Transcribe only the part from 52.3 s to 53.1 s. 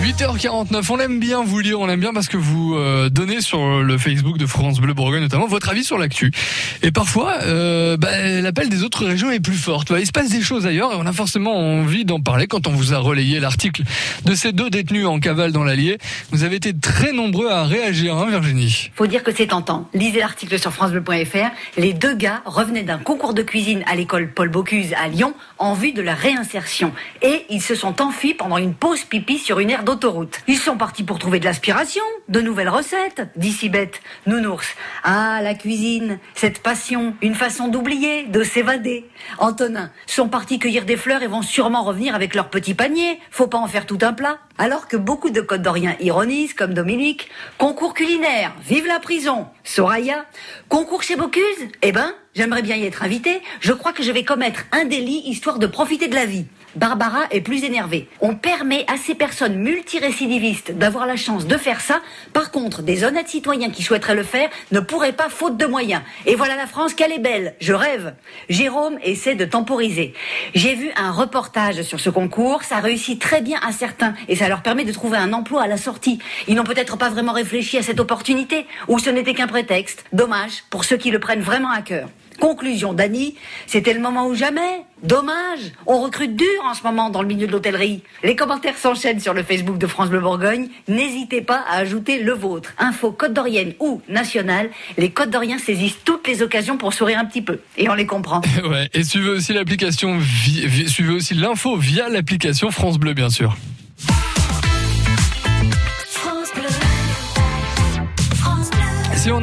j'aimerais bien y être